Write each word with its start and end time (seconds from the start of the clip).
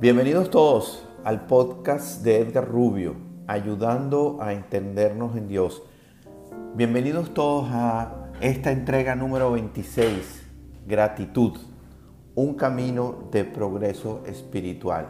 Bienvenidos 0.00 0.48
todos 0.48 1.06
al 1.24 1.44
podcast 1.44 2.22
de 2.22 2.38
Edgar 2.38 2.66
Rubio, 2.66 3.16
ayudando 3.46 4.38
a 4.40 4.54
entendernos 4.54 5.36
en 5.36 5.46
Dios. 5.46 5.82
Bienvenidos 6.74 7.34
todos 7.34 7.68
a 7.70 8.30
esta 8.40 8.72
entrega 8.72 9.14
número 9.14 9.52
26, 9.52 10.42
gratitud, 10.86 11.58
un 12.34 12.54
camino 12.54 13.28
de 13.30 13.44
progreso 13.44 14.22
espiritual. 14.24 15.08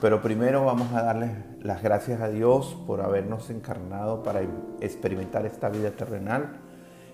Pero 0.00 0.22
primero 0.22 0.64
vamos 0.64 0.92
a 0.92 1.02
darles 1.02 1.32
las 1.60 1.82
gracias 1.82 2.20
a 2.20 2.28
Dios 2.28 2.76
por 2.86 3.00
habernos 3.00 3.50
encarnado 3.50 4.22
para 4.22 4.42
experimentar 4.80 5.46
esta 5.46 5.68
vida 5.68 5.90
terrenal 5.90 6.60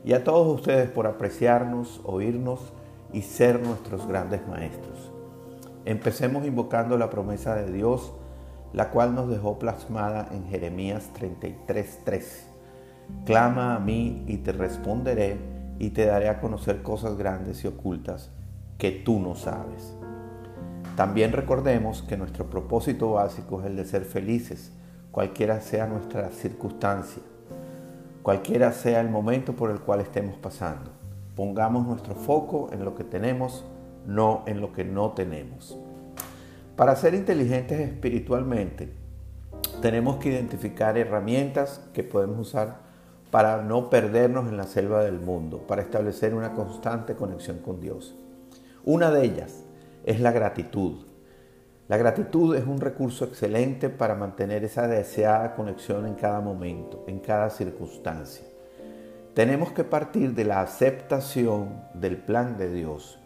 y 0.04 0.12
a 0.12 0.24
todos 0.24 0.61
ustedes 0.61 0.90
por 0.90 1.06
apreciarnos, 1.06 2.02
oírnos 2.04 2.61
y 3.14 3.22
ser 3.22 3.63
nuestros 3.63 4.07
grandes 4.07 4.46
maestros. 4.46 5.11
Empecemos 5.85 6.46
invocando 6.46 6.96
la 6.96 7.11
promesa 7.11 7.57
de 7.57 7.72
Dios, 7.72 8.13
la 8.73 8.90
cual 8.90 9.14
nos 9.14 9.29
dejó 9.29 9.59
plasmada 9.59 10.29
en 10.31 10.46
Jeremías 10.46 11.11
33:3. 11.14 12.46
Clama 13.27 13.75
a 13.75 13.81
mí 13.81 14.25
y 14.29 14.39
te 14.39 14.53
responderé 14.53 15.39
y 15.81 15.90
te 15.90 16.07
daré 16.07 16.29
a 16.29 16.40
conocer 16.40 16.82
cosas 16.82 17.17
grandes 17.17 17.64
y 17.64 17.67
ocultas 17.67 18.31
que 18.79 18.93
tú 18.93 19.18
no 19.18 19.35
sabes. 19.35 19.95
También 20.96 21.32
recordemos 21.32 22.03
que 22.03 22.17
nuestro 22.17 22.49
propósito 22.49 23.12
básico 23.12 23.61
es 23.61 23.67
el 23.67 23.76
de 23.76 23.85
ser 23.85 24.04
felices, 24.04 24.73
cualquiera 25.11 25.61
sea 25.61 25.87
nuestra 25.87 26.31
circunstancia, 26.31 27.23
cualquiera 28.23 28.73
sea 28.73 29.01
el 29.01 29.11
momento 29.11 29.54
por 29.54 29.71
el 29.71 29.81
cual 29.81 30.01
estemos 30.01 30.37
pasando. 30.37 30.90
Pongamos 31.35 31.87
nuestro 31.87 32.14
foco 32.14 32.69
en 32.73 32.84
lo 32.84 32.95
que 32.95 33.05
tenemos 33.05 33.64
no 34.06 34.44
en 34.47 34.61
lo 34.61 34.72
que 34.72 34.84
no 34.84 35.12
tenemos. 35.12 35.78
Para 36.77 36.97
ser 36.97 37.14
inteligentes 37.14 37.81
espiritualmente, 37.81 38.92
tenemos 39.81 40.17
que 40.17 40.31
identificar 40.31 40.97
herramientas 40.97 41.81
que 41.92 42.03
podemos 42.03 42.39
usar 42.39 42.81
para 43.31 43.62
no 43.62 43.89
perdernos 43.89 44.48
en 44.48 44.56
la 44.56 44.64
selva 44.64 45.03
del 45.05 45.19
mundo, 45.19 45.67
para 45.67 45.83
establecer 45.83 46.34
una 46.34 46.53
constante 46.53 47.14
conexión 47.14 47.59
con 47.59 47.81
Dios. 47.81 48.14
Una 48.84 49.11
de 49.11 49.25
ellas 49.25 49.64
es 50.05 50.20
la 50.20 50.33
gratitud. 50.33 51.06
La 51.89 51.97
gratitud 51.97 52.56
es 52.56 52.66
un 52.66 52.81
recurso 52.81 53.25
excelente 53.25 53.89
para 53.89 54.14
mantener 54.14 54.64
esa 54.64 54.89
deseada 54.89 55.55
conexión 55.55 56.06
en 56.06 56.14
cada 56.14 56.41
momento, 56.41 57.05
en 57.06 57.20
cada 57.20 57.50
circunstancia. 57.50 58.47
Tenemos 59.34 59.72
que 59.72 59.84
partir 59.84 60.34
de 60.34 60.44
la 60.44 60.61
aceptación 60.61 61.83
del 61.94 62.19
plan 62.19 62.59
de 62.59 62.72
Dios 62.72 63.19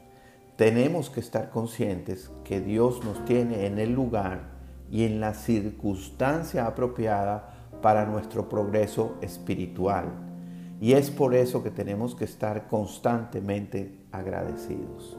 tenemos 0.57 1.11
que 1.11 1.21
estar 1.21 1.51
conscientes 1.51 2.31
que 2.43 2.61
Dios 2.61 3.05
nos 3.05 3.25
tiene 3.27 3.67
en 3.67 3.79
el 3.79 3.93
lugar 3.93 4.57
y 4.91 5.05
en 5.05 5.21
la 5.21 5.35
circunstancia 5.35 6.67
apropiada 6.67 7.53
para 7.83 8.07
nuestro 8.07 8.49
progreso 8.49 9.17
espiritual. 9.21 10.07
Y 10.81 10.95
es 10.95 11.11
por 11.11 11.35
eso 11.35 11.63
que 11.63 11.71
tenemos 11.71 12.15
que 12.15 12.25
estar 12.25 12.69
constantemente 12.69 13.99
agradecidos. 14.13 15.19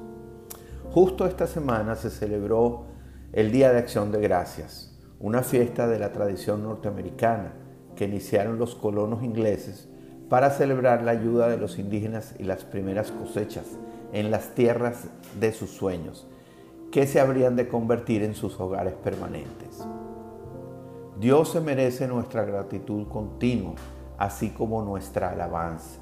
Justo 0.92 1.28
esta 1.28 1.46
semana 1.46 1.96
se 1.96 2.10
celebró 2.10 2.86
el 3.32 3.52
Día 3.52 3.72
de 3.72 3.80
Acción 3.80 4.12
de 4.12 4.22
Gracias, 4.22 4.98
una 5.20 5.44
fiesta 5.44 5.88
de 5.88 6.00
la 6.00 6.12
tradición 6.14 6.64
norteamericana 6.64 7.54
que 7.96 8.06
iniciaron 8.06 8.58
los 8.58 8.74
colonos 8.74 9.24
ingleses 9.24 9.88
para 10.30 10.50
celebrar 10.50 11.04
la 11.04 11.12
ayuda 11.12 11.48
de 11.48 11.58
los 11.58 11.78
indígenas 11.78 12.34
y 12.40 12.44
las 12.44 12.64
primeras 12.64 13.12
cosechas 13.12 13.66
en 14.14 14.32
las 14.32 14.56
tierras 14.56 15.08
de 15.40 15.52
sus 15.52 15.72
sueños, 15.72 16.28
que 16.92 17.08
se 17.08 17.20
habrían 17.20 17.56
de 17.56 17.68
convertir 17.68 18.24
en 18.24 18.36
sus 18.36 18.60
hogares 18.60 18.94
permanentes. 18.94 19.86
Dios 21.20 21.52
se 21.52 21.62
merece 21.62 22.08
nuestra 22.08 22.46
gratitud 22.46 23.08
continua, 23.08 23.74
así 24.18 24.50
como 24.52 24.84
nuestra 24.84 25.32
alabanza. 25.32 26.00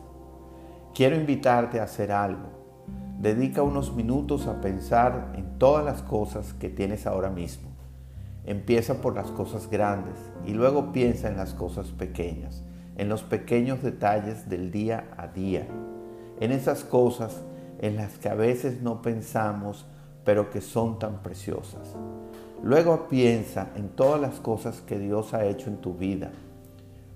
Quiero 0.94 1.16
invitarte 1.16 1.80
a 1.80 1.84
hacer 1.84 2.12
algo. 2.12 2.50
Dedica 3.19 3.63
unos 3.63 3.96
minutos 3.96 4.46
a 4.47 4.62
pensar 4.62 5.34
en 5.35 5.57
todas 5.57 5.84
las 5.84 6.01
cosas 6.01 6.53
que 6.53 6.69
tienes 6.69 7.07
ahora 7.07 7.30
mismo. 7.30 7.69
Empieza 8.46 9.01
por 9.01 9.16
las 9.16 9.31
cosas 9.31 9.69
grandes 9.69 10.16
y 10.46 10.53
luego 10.53 10.91
piensa 10.91 11.30
en 11.30 11.38
las 11.38 11.53
cosas 11.53 11.88
pequeñas, 11.88 12.63
en 12.97 13.09
los 13.09 13.24
pequeños 13.24 13.81
detalles 13.81 14.50
del 14.50 14.69
día 14.69 15.09
a 15.18 15.28
día, 15.28 15.66
en 16.40 16.51
esas 16.51 16.84
cosas 16.84 17.41
en 17.80 17.96
las 17.96 18.18
que 18.18 18.30
a 18.30 18.36
veces 18.36 18.81
no 18.81 19.02
pensamos, 19.02 19.86
pero 20.24 20.50
que 20.50 20.62
son 20.62 21.00
tan 21.00 21.22
preciosas. 21.22 21.96
Luego 22.63 23.08
piensa 23.08 23.69
en 23.75 23.90
todas 23.90 24.19
las 24.19 24.40
cosas 24.40 24.81
que 24.81 24.97
Dios 24.97 25.34
ha 25.34 25.46
hecho 25.46 25.69
en 25.69 25.78
tu 25.78 25.94
vida. 25.94 26.31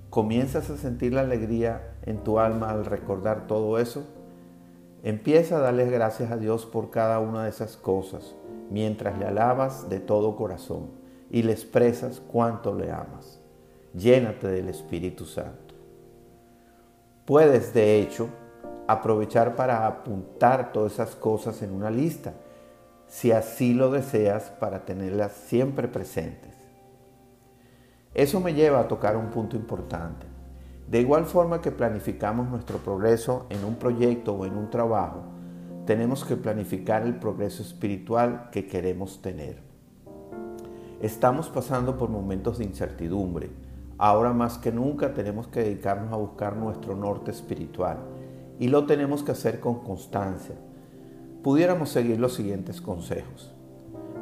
¿Comienzas 0.09 0.69
a 0.69 0.77
sentir 0.77 1.13
la 1.13 1.21
alegría 1.21 1.95
en 2.03 2.23
tu 2.23 2.39
alma 2.39 2.71
al 2.71 2.85
recordar 2.85 3.47
todo 3.47 3.79
eso? 3.79 4.05
Empieza 5.03 5.57
a 5.57 5.61
darle 5.61 5.89
gracias 5.89 6.31
a 6.31 6.37
Dios 6.37 6.65
por 6.65 6.89
cada 6.89 7.19
una 7.19 7.43
de 7.43 7.49
esas 7.49 7.77
cosas 7.77 8.35
mientras 8.69 9.17
le 9.17 9.25
alabas 9.25 9.89
de 9.89 9.99
todo 9.99 10.35
corazón 10.35 10.91
y 11.29 11.43
le 11.43 11.51
expresas 11.51 12.21
cuánto 12.31 12.75
le 12.75 12.91
amas. 12.91 13.39
Llénate 13.93 14.47
del 14.47 14.69
Espíritu 14.69 15.25
Santo. 15.25 15.75
Puedes, 17.25 17.73
de 17.73 17.99
hecho, 17.99 18.29
aprovechar 18.89 19.55
para 19.55 19.85
apuntar 19.85 20.71
todas 20.71 20.93
esas 20.93 21.15
cosas 21.15 21.61
en 21.61 21.71
una 21.73 21.91
lista, 21.91 22.33
si 23.05 23.31
así 23.31 23.75
lo 23.75 23.91
deseas, 23.91 24.49
para 24.59 24.83
tenerlas 24.83 25.31
siempre 25.31 25.87
presentes. 25.87 26.55
Eso 28.15 28.39
me 28.39 28.55
lleva 28.55 28.79
a 28.79 28.87
tocar 28.87 29.15
un 29.15 29.29
punto 29.29 29.55
importante. 29.55 30.25
De 30.87 30.99
igual 30.99 31.25
forma 31.25 31.61
que 31.61 31.69
planificamos 31.69 32.49
nuestro 32.49 32.79
progreso 32.79 33.45
en 33.51 33.63
un 33.63 33.75
proyecto 33.75 34.33
o 34.33 34.43
en 34.47 34.57
un 34.57 34.71
trabajo, 34.71 35.21
tenemos 35.85 36.25
que 36.25 36.35
planificar 36.35 37.03
el 37.03 37.13
progreso 37.13 37.61
espiritual 37.61 38.49
que 38.51 38.65
queremos 38.65 39.21
tener. 39.21 39.61
Estamos 40.99 41.47
pasando 41.49 41.95
por 41.95 42.09
momentos 42.09 42.57
de 42.57 42.63
incertidumbre. 42.63 43.51
Ahora 43.99 44.33
más 44.33 44.57
que 44.57 44.71
nunca 44.71 45.13
tenemos 45.13 45.47
que 45.47 45.59
dedicarnos 45.59 46.11
a 46.11 46.17
buscar 46.17 46.55
nuestro 46.55 46.95
norte 46.95 47.29
espiritual 47.29 47.99
y 48.59 48.67
lo 48.67 48.85
tenemos 48.85 49.23
que 49.23 49.31
hacer 49.31 49.59
con 49.59 49.79
constancia. 49.79 50.55
Pudiéramos 51.41 51.89
seguir 51.89 52.19
los 52.19 52.33
siguientes 52.33 52.81
consejos 52.81 53.53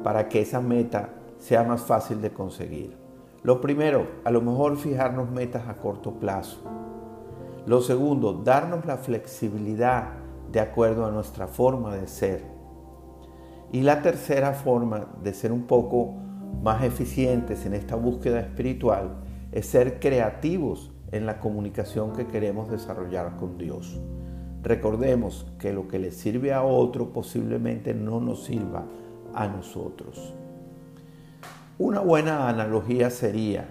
para 0.03 0.29
que 0.29 0.41
esa 0.41 0.61
meta 0.61 1.09
sea 1.39 1.63
más 1.63 1.81
fácil 1.81 2.21
de 2.21 2.31
conseguir. 2.31 2.95
Lo 3.43 3.59
primero, 3.59 4.07
a 4.23 4.31
lo 4.31 4.41
mejor 4.41 4.77
fijarnos 4.77 5.29
metas 5.31 5.67
a 5.67 5.77
corto 5.77 6.19
plazo. 6.19 6.59
Lo 7.65 7.81
segundo, 7.81 8.33
darnos 8.33 8.85
la 8.85 8.97
flexibilidad 8.97 10.13
de 10.51 10.59
acuerdo 10.59 11.05
a 11.05 11.11
nuestra 11.11 11.47
forma 11.47 11.95
de 11.95 12.07
ser. 12.07 12.43
Y 13.71 13.81
la 13.81 14.01
tercera 14.01 14.53
forma 14.53 15.07
de 15.21 15.33
ser 15.33 15.51
un 15.51 15.63
poco 15.63 16.13
más 16.61 16.83
eficientes 16.83 17.65
en 17.65 17.73
esta 17.73 17.95
búsqueda 17.95 18.39
espiritual 18.39 19.17
es 19.51 19.65
ser 19.65 19.99
creativos 19.99 20.91
en 21.11 21.25
la 21.25 21.39
comunicación 21.39 22.13
que 22.13 22.27
queremos 22.27 22.69
desarrollar 22.69 23.35
con 23.37 23.57
Dios. 23.57 23.99
Recordemos 24.67 25.45
que 25.59 25.71
lo 25.71 25.87
que 25.87 25.97
le 25.97 26.11
sirve 26.11 26.51
a 26.51 26.61
otro 26.61 27.13
posiblemente 27.13 27.93
no 27.93 28.19
nos 28.19 28.43
sirva 28.43 28.83
a 29.33 29.47
nosotros. 29.47 30.33
Una 31.79 32.01
buena 32.01 32.49
analogía 32.49 33.09
sería 33.09 33.65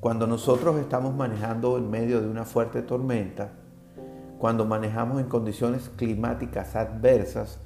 cuando 0.00 0.26
nosotros 0.26 0.78
estamos 0.80 1.14
manejando 1.14 1.78
en 1.78 1.90
medio 1.90 2.20
de 2.20 2.28
una 2.28 2.44
fuerte 2.44 2.82
tormenta, 2.82 3.52
cuando 4.38 4.66
manejamos 4.66 5.18
en 5.18 5.28
condiciones 5.28 5.90
climáticas 5.96 6.76
adversas, 6.76 7.58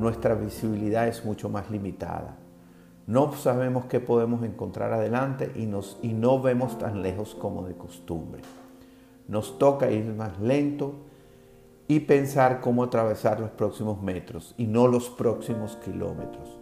nuestra 0.00 0.34
visibilidad 0.34 1.06
es 1.06 1.24
mucho 1.24 1.48
más 1.48 1.70
limitada. 1.70 2.36
No 3.06 3.32
sabemos 3.34 3.84
qué 3.84 4.00
podemos 4.00 4.42
encontrar 4.42 4.92
adelante 4.92 5.52
y, 5.54 5.66
nos, 5.66 6.00
y 6.02 6.14
no 6.14 6.42
vemos 6.42 6.78
tan 6.78 7.00
lejos 7.00 7.36
como 7.36 7.62
de 7.62 7.74
costumbre. 7.74 8.42
Nos 9.28 9.56
toca 9.60 9.88
ir 9.92 10.12
más 10.14 10.40
lento 10.40 11.06
y 11.88 12.00
pensar 12.00 12.60
cómo 12.60 12.84
atravesar 12.84 13.40
los 13.40 13.50
próximos 13.50 14.00
metros 14.02 14.54
y 14.58 14.66
no 14.66 14.86
los 14.86 15.08
próximos 15.08 15.76
kilómetros. 15.76 16.60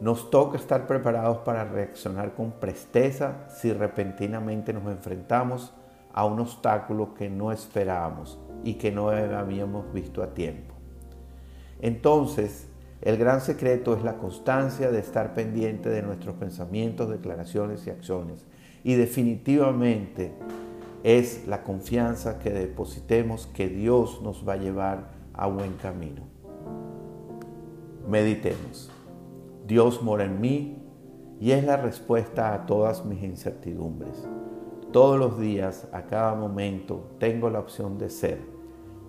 Nos 0.00 0.30
toca 0.30 0.58
estar 0.58 0.88
preparados 0.88 1.38
para 1.38 1.64
reaccionar 1.64 2.34
con 2.34 2.50
presteza 2.50 3.46
si 3.48 3.72
repentinamente 3.72 4.72
nos 4.72 4.86
enfrentamos 4.86 5.72
a 6.12 6.24
un 6.24 6.40
obstáculo 6.40 7.14
que 7.14 7.30
no 7.30 7.52
esperábamos 7.52 8.38
y 8.64 8.74
que 8.74 8.90
no 8.90 9.10
habíamos 9.10 9.92
visto 9.92 10.24
a 10.24 10.34
tiempo. 10.34 10.74
Entonces, 11.80 12.68
el 13.00 13.16
gran 13.16 13.40
secreto 13.40 13.96
es 13.96 14.02
la 14.02 14.18
constancia 14.18 14.90
de 14.90 14.98
estar 14.98 15.34
pendiente 15.34 15.88
de 15.88 16.02
nuestros 16.02 16.34
pensamientos, 16.34 17.08
declaraciones 17.08 17.86
y 17.86 17.90
acciones. 17.90 18.44
Y 18.84 18.94
definitivamente 18.94 20.32
es 21.02 21.46
la 21.48 21.64
confianza 21.64 22.38
que 22.38 22.50
depositemos 22.50 23.46
que 23.48 23.68
Dios 23.68 24.20
nos 24.22 24.46
va 24.46 24.54
a 24.54 24.58
llevar 24.58 25.10
a 25.34 25.46
buen 25.46 25.74
camino. 25.74 26.22
Meditemos. 28.08 28.90
Dios 29.66 30.02
mora 30.02 30.24
en 30.24 30.40
mí, 30.40 30.78
y 31.40 31.52
es 31.52 31.64
la 31.64 31.76
respuesta 31.76 32.54
a 32.54 32.66
todas 32.66 33.04
mis 33.04 33.22
incertidumbres. 33.22 34.28
Todos 34.92 35.18
los 35.18 35.40
días, 35.40 35.88
a 35.92 36.02
cada 36.02 36.34
momento, 36.34 37.10
tengo 37.18 37.50
la 37.50 37.58
opción 37.58 37.98
de 37.98 38.10
ser 38.10 38.52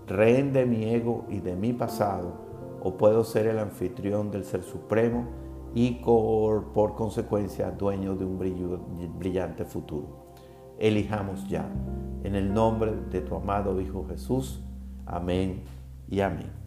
rehén 0.07 0.51
de 0.51 0.65
mi 0.65 0.85
ego 0.85 1.25
y 1.29 1.39
de 1.39 1.55
mi 1.55 1.73
pasado, 1.73 2.33
o 2.81 2.97
puedo 2.97 3.23
ser 3.23 3.47
el 3.47 3.59
anfitrión 3.59 4.31
del 4.31 4.43
Ser 4.43 4.63
Supremo 4.63 5.25
y 5.73 6.01
por 6.03 6.95
consecuencia 6.95 7.71
dueño 7.71 8.15
de 8.15 8.25
un 8.25 9.17
brillante 9.17 9.63
futuro. 9.63 10.22
Elijamos 10.79 11.47
ya, 11.47 11.65
en 12.23 12.35
el 12.35 12.53
nombre 12.53 12.93
de 13.11 13.21
tu 13.21 13.35
amado 13.35 13.79
Hijo 13.79 14.05
Jesús. 14.07 14.61
Amén 15.05 15.63
y 16.09 16.21
amén. 16.21 16.62